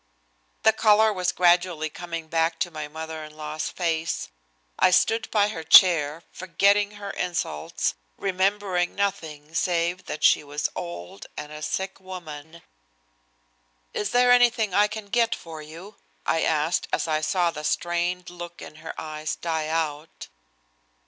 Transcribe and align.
The 0.63 0.73
color 0.73 1.13
was 1.13 1.31
gradually 1.31 1.87
coming 1.91 2.27
back 2.27 2.57
to 2.61 2.71
my 2.71 2.87
mother 2.87 3.23
in 3.23 3.37
law's 3.37 3.69
face. 3.69 4.29
I 4.79 4.89
stood 4.89 5.29
by 5.29 5.49
her 5.49 5.61
chair, 5.63 6.23
forgetting 6.31 6.93
her 6.97 7.11
insults, 7.11 7.93
remembering 8.17 8.95
nothing 8.95 9.53
save 9.53 10.05
that 10.05 10.23
she 10.23 10.43
was 10.43 10.71
old 10.75 11.27
and 11.37 11.51
a 11.51 11.61
sick 11.61 11.99
woman. 11.99 12.63
"Is 13.93 14.09
there 14.09 14.31
anything 14.31 14.73
I 14.73 14.87
can 14.87 15.05
get 15.05 15.35
for 15.35 15.61
you?" 15.61 15.97
I 16.25 16.41
asked 16.41 16.87
as 16.91 17.07
I 17.07 17.21
saw 17.21 17.51
the 17.51 17.63
strained 17.63 18.31
look 18.31 18.59
in 18.59 18.77
her 18.77 18.99
eyes 18.99 19.35
die 19.35 19.67
out. 19.67 20.29